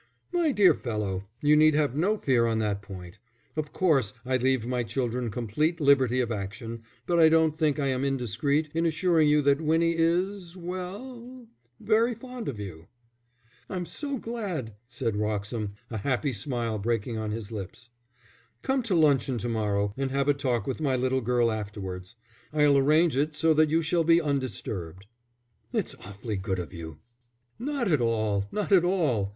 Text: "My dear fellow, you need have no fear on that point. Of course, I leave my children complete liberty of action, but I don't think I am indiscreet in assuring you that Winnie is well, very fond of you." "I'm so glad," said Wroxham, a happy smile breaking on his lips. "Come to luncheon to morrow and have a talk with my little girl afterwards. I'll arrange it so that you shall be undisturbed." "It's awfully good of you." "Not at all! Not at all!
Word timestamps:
"My 0.31 0.51
dear 0.51 0.73
fellow, 0.73 1.25
you 1.41 1.55
need 1.55 1.75
have 1.75 1.95
no 1.95 2.17
fear 2.17 2.47
on 2.47 2.57
that 2.57 2.81
point. 2.81 3.19
Of 3.55 3.71
course, 3.71 4.15
I 4.25 4.37
leave 4.37 4.65
my 4.65 4.81
children 4.81 5.29
complete 5.29 5.79
liberty 5.79 6.19
of 6.21 6.31
action, 6.31 6.81
but 7.05 7.19
I 7.19 7.29
don't 7.29 7.55
think 7.55 7.77
I 7.77 7.85
am 7.89 8.03
indiscreet 8.03 8.71
in 8.73 8.87
assuring 8.87 9.27
you 9.27 9.43
that 9.43 9.61
Winnie 9.61 9.93
is 9.95 10.57
well, 10.57 11.45
very 11.79 12.15
fond 12.15 12.49
of 12.49 12.59
you." 12.59 12.87
"I'm 13.69 13.85
so 13.85 14.17
glad," 14.17 14.73
said 14.87 15.15
Wroxham, 15.15 15.75
a 15.91 15.97
happy 15.97 16.33
smile 16.33 16.79
breaking 16.79 17.19
on 17.19 17.29
his 17.29 17.51
lips. 17.51 17.91
"Come 18.63 18.81
to 18.81 18.95
luncheon 18.95 19.37
to 19.37 19.49
morrow 19.49 19.93
and 19.97 20.09
have 20.09 20.27
a 20.27 20.33
talk 20.33 20.65
with 20.65 20.81
my 20.81 20.95
little 20.95 21.21
girl 21.21 21.51
afterwards. 21.51 22.15
I'll 22.51 22.75
arrange 22.79 23.15
it 23.15 23.35
so 23.35 23.53
that 23.53 23.69
you 23.69 23.83
shall 23.83 24.03
be 24.03 24.19
undisturbed." 24.19 25.05
"It's 25.71 25.93
awfully 26.03 26.37
good 26.37 26.57
of 26.57 26.73
you." 26.73 26.97
"Not 27.59 27.91
at 27.91 28.01
all! 28.01 28.47
Not 28.51 28.71
at 28.71 28.83
all! 28.83 29.29